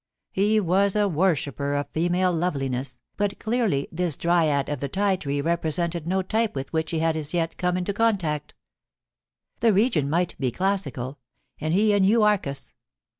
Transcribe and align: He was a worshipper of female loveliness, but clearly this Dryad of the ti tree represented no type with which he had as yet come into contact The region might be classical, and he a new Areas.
He 0.31 0.59
was 0.59 0.95
a 0.95 1.07
worshipper 1.07 1.75
of 1.75 1.91
female 1.91 2.31
loveliness, 2.33 2.99
but 3.17 3.37
clearly 3.37 3.87
this 3.91 4.15
Dryad 4.17 4.67
of 4.67 4.79
the 4.79 4.89
ti 4.89 5.15
tree 5.15 5.41
represented 5.41 6.07
no 6.07 6.23
type 6.23 6.55
with 6.55 6.73
which 6.73 6.89
he 6.89 6.97
had 6.97 7.15
as 7.15 7.35
yet 7.35 7.55
come 7.57 7.77
into 7.77 7.93
contact 7.93 8.55
The 9.59 9.73
region 9.73 10.09
might 10.09 10.35
be 10.39 10.49
classical, 10.49 11.19
and 11.59 11.71
he 11.71 11.93
a 11.93 11.99
new 11.99 12.25
Areas. 12.25 12.73